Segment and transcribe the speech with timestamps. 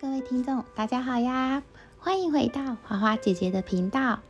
[0.00, 1.64] 各位听众，大家好呀！
[1.98, 4.20] 欢迎回到花花姐姐的频道。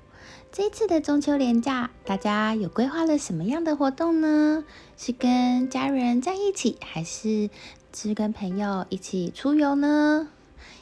[0.51, 4.65] 这次的中秋连假，大家有规划了什么样的活动呢？
[4.97, 7.51] 是跟家人在一起，还是
[7.93, 10.29] 是跟朋友一起出游呢？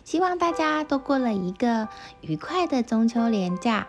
[0.04, 1.89] 希望大家都过了一个
[2.21, 3.89] 愉快的中秋连假。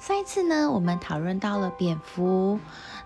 [0.00, 2.58] 上一次呢，我们讨论到了蝙蝠。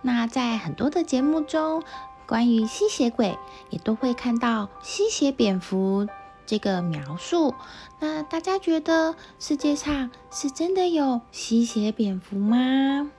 [0.02, 1.82] 那在很多的节目中，
[2.24, 3.36] 关于吸血鬼，
[3.70, 6.06] 也都会看到吸血蝙蝠。
[6.46, 7.54] 这个描述，
[8.00, 13.10] 那大家觉得世界上是真的有吸血蝙蝠吗？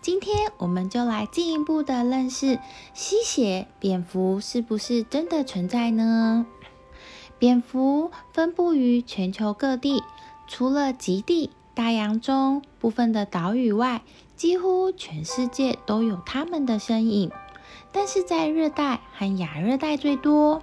[0.00, 2.58] 今天我们就来进一步的认识
[2.94, 6.46] 吸血蝙蝠是不是真的存在呢？
[7.38, 10.02] 蝙蝠分布于全球各地，
[10.48, 14.02] 除了极地、大洋中部分的岛屿外，
[14.34, 17.30] 几乎全世界都有它们的身影。
[17.92, 20.62] 但是在热带和亚热带最多。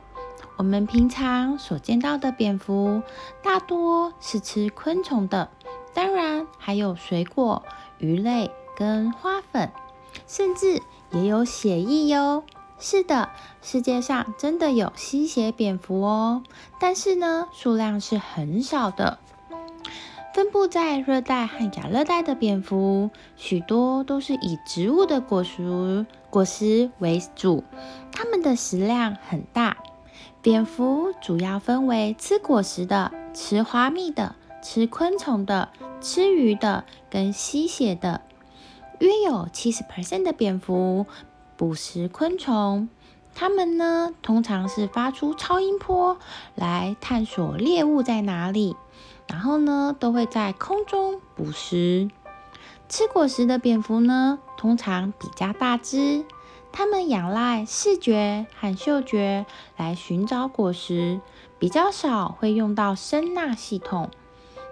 [0.58, 3.02] 我们平常所见到的蝙蝠，
[3.44, 5.50] 大多是吃昆虫的，
[5.94, 7.64] 当然还有水果、
[7.98, 9.72] 鱼类跟花粉，
[10.28, 12.44] 甚至也有血液哟。
[12.80, 13.30] 是的，
[13.62, 16.44] 世界上真的有吸血蝙蝠哦，
[16.80, 19.20] 但是呢，数量是很少的。
[20.34, 27.64] 分布在热带和亚热带的蝙蝠，许多都是以植物的果实果实为主，
[28.12, 29.78] 它们的食量很大。
[30.46, 35.70] 蝙蝠主要分为吃果实的、吃花蜜的、吃昆虫的、
[36.02, 38.22] 吃鱼的跟吸血的。
[39.00, 41.08] 约有七十 percent 的蝙蝠
[41.58, 42.88] 捕食昆虫。
[43.34, 46.20] 它们呢，通常是发出超音波
[46.54, 48.76] 来探索猎物在哪里，
[49.28, 52.12] 然后呢，都会在空中捕食。
[52.88, 56.24] 吃果实的蝙蝠呢，通常比较大只。
[56.78, 59.46] 它们仰赖视觉和嗅觉
[59.78, 61.22] 来寻找果实，
[61.58, 64.10] 比较少会用到声呐系统。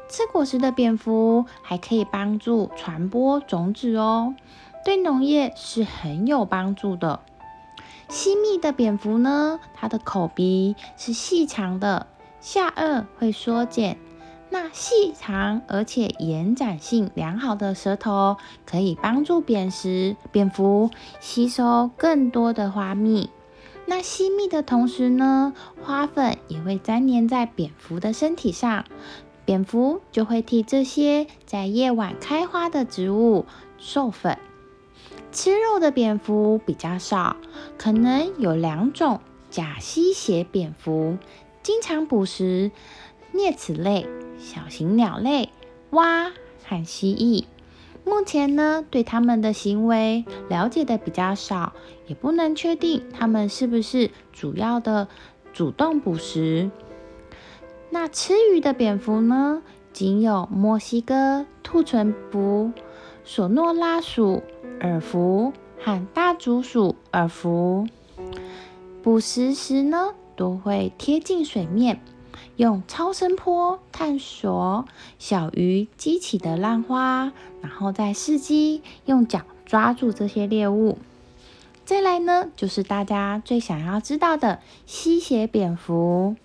[0.09, 4.35] 吃果实的蝙蝠还可以帮助传播种子哦，
[4.83, 7.21] 对农业是很有帮助的。
[8.09, 12.07] 吸蜜的蝙蝠呢，它的口鼻是细长的，
[12.41, 13.97] 下颚会缩减。
[14.53, 18.37] 那细长而且延展性良好的舌头，
[18.67, 23.31] 可以帮助扁食蝙蝠吸收更多的花蜜。
[23.87, 28.85] 那吸蜜的同时呢，花粉也会粘连在蝙蝠的身体上，
[29.43, 33.47] 蝙蝠就会替这些在夜晚开花的植物
[33.79, 34.37] 授粉。
[35.31, 37.37] 吃肉的蝙蝠比较少，
[37.79, 41.17] 可能有两种假吸血蝙蝠，
[41.63, 42.69] 经常捕食
[43.33, 44.07] 啮齿类。
[44.43, 45.49] 小型鸟类、
[45.91, 46.29] 蛙
[46.65, 47.45] 和蜥蜴，
[48.03, 51.71] 目前呢对它们的行为了解的比较少，
[52.07, 55.07] 也不能确定它们是不是主要的
[55.53, 56.69] 主动捕食。
[57.89, 62.73] 那吃鱼的蝙蝠呢，仅有墨西哥兔唇蝠、
[63.23, 64.43] 索诺拉鼠
[64.81, 67.87] 耳蝠和大竹鼠耳蝠，
[69.01, 72.01] 捕食时呢都会贴近水面。
[72.55, 74.85] 用超声波探索
[75.19, 80.97] 小鱼激起的浪花，然后再伺机用脚抓住这些猎物。
[81.85, 86.35] 再来呢，就是大家最想要知道的吸血蝙蝠。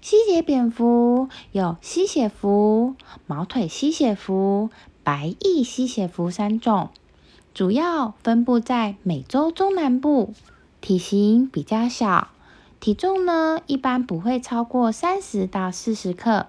[0.00, 2.94] 吸血蝙蝠有吸血蝠、
[3.26, 4.70] 毛腿吸血蝠、
[5.04, 6.90] 白翼吸血蝠三种，
[7.54, 10.32] 主要分布在美洲中南部，
[10.80, 12.28] 体型比较小。
[12.82, 16.48] 体重呢，一般不会超过三十到四十克。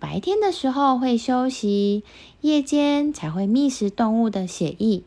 [0.00, 2.02] 白天的时候会休息，
[2.40, 5.04] 夜间才会觅食动物的血液。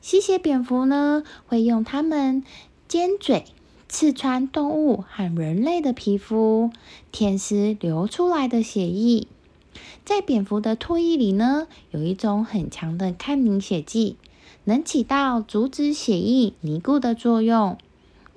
[0.00, 2.42] 吸血蝙蝠呢，会用它们
[2.88, 3.44] 尖嘴
[3.88, 6.72] 刺穿动物和人类的皮肤，
[7.12, 9.28] 舔食流出来的血液。
[10.04, 14.16] 在蝙蝠的唾液里呢，有一种很强的抗凝血剂，
[14.64, 17.78] 能起到阻止血液凝固的作用。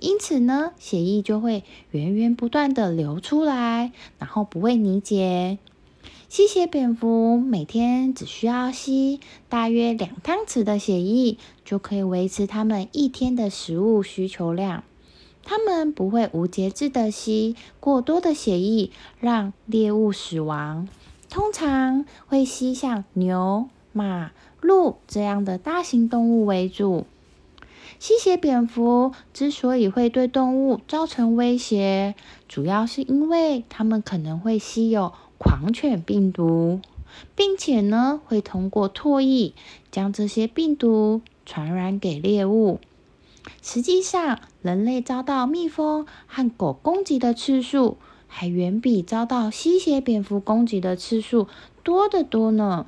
[0.06, 5.58] 因此呢，血液就会源源不断的流出来，然后不会凝结。
[6.30, 9.20] 吸血蝙蝠每天只需要吸
[9.50, 14.84] 大约两汤匙的血液，就可以维持它们一天的食物需求量。
[15.44, 20.88] 它们不会无节制的吸过多的血液，让猎物死亡。
[21.32, 24.32] 通常会吸像牛、马、
[24.62, 27.08] 鹿这样的大型动物为主。
[28.00, 32.16] 吸血蝙蝠之所以会对动物造成威胁，
[32.48, 36.82] 主要是因为它们可能会吸有狂犬病毒，
[37.36, 39.54] 并且呢会通过唾液
[39.92, 42.80] 将这些病毒传染给猎物。
[43.62, 47.98] 实际上，人类遭到蜜蜂和狗攻击的次数，
[48.28, 51.48] 还远比遭到吸血蝙蝠攻击的次数
[51.84, 52.88] 多得多呢。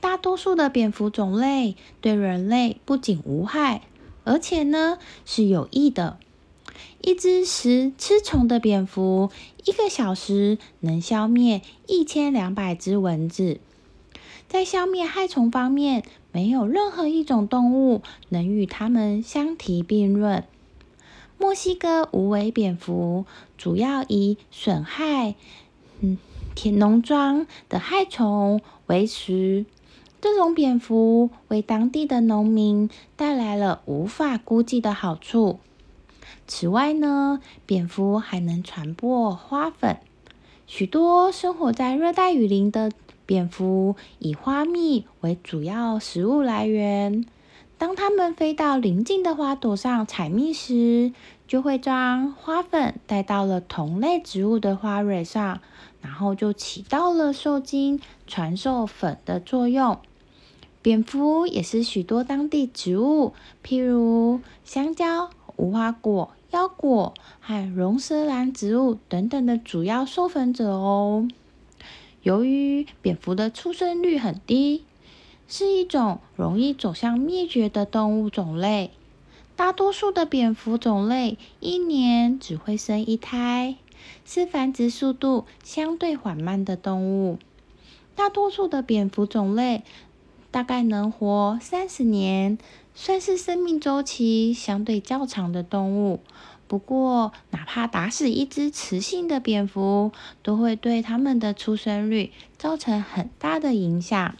[0.00, 3.82] 大多数的蝙蝠种类对人类不仅无害，
[4.24, 6.18] 而且呢是有益的。
[7.00, 9.30] 一只食吃虫的蝙蝠，
[9.64, 13.58] 一个小时能消灭一千两百只蚊子。
[14.48, 20.44] 在消灭害虫方面，没有任何一种动物能与它们相提并论。
[21.38, 23.26] 墨西哥无尾蝙蝠
[23.58, 25.34] 主要以损害
[26.00, 26.18] 嗯
[26.54, 29.66] 田农庄的害虫为食。
[30.20, 35.58] 这种蝙蝠为当地的农民带来了无法估计的好处。
[36.46, 39.98] 此外呢，蝙蝠还能传播花粉。
[40.66, 42.92] 许多生活在热带雨林的
[43.26, 47.24] 蝙蝠以花蜜为主要食物来源。
[47.76, 51.12] 当它们飞到邻近的花朵上采蜜时，
[51.52, 55.60] 就会将花粉带到了同类植物的花蕊上，
[56.00, 59.98] 然后就起到了受精、传授粉的作用。
[60.80, 67.12] 蝙蝠也是许多当地植物，譬如香蕉、无花果、腰果
[67.42, 71.28] 和龙舌兰植物等等的主要授粉者哦。
[72.22, 74.86] 由于蝙蝠的出生率很低，
[75.46, 78.92] 是一种容易走向灭绝的动物种类。
[79.62, 83.76] 大多数的蝙蝠种类一年只会生一胎，
[84.24, 87.38] 是繁殖速度相对缓慢的动物。
[88.16, 89.84] 大多数的蝙蝠种类。
[90.50, 92.58] 大概能活三十年，
[92.92, 96.18] 算是生命周期相对较长的动物。
[96.66, 100.10] 不过，哪怕打死一只雌性的蝙蝠，
[100.42, 104.34] 都会对它们的出生率造成很大的影响。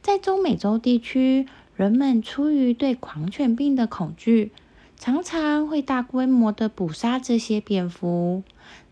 [0.00, 1.46] 在中美洲地区，
[1.76, 4.52] 人们出于对狂犬病的恐惧，
[4.96, 8.42] 常常会大规模的捕杀这些蝙蝠。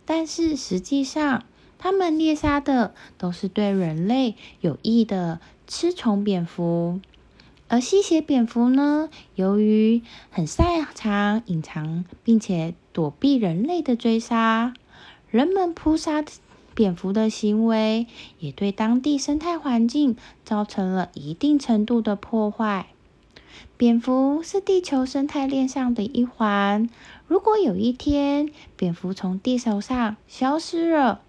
[0.04, 1.44] 但是实际上，
[1.78, 5.40] 它们猎杀的都是对人类有益的。
[5.72, 6.98] 吃虫蝙蝠，
[7.68, 9.08] 而吸血蝙蝠呢？
[9.36, 14.74] 由于很擅长隐藏，并且躲避人类的追杀，
[15.30, 16.24] 人们扑杀
[16.80, 18.06] 蝙蝠的行为
[18.38, 20.16] 也对当地生态环境
[20.46, 22.86] 造成了一定程度的破坏。
[23.76, 26.88] 蝙蝠是地球生态链上的一环，
[27.26, 28.48] 如果有一天
[28.78, 31.20] 蝙蝠从地球上消失了，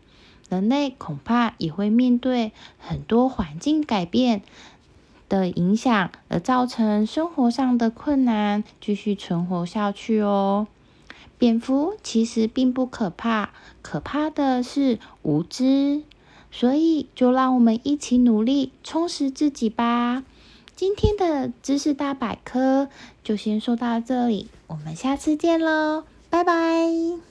[0.47, 4.43] 人类恐怕也会面对很多环境改变
[5.27, 10.67] 的影响，而造成生活上的困难，继续存活下去哦。
[11.41, 13.49] 蝙蝠其实并不可怕，
[13.81, 16.03] 可怕的是无知。
[16.51, 20.23] 所以，就让我们一起努力，充实自己吧。
[20.75, 22.89] 今天的知识大百科
[23.23, 27.30] 就先说到这里，我们下次见喽，拜拜。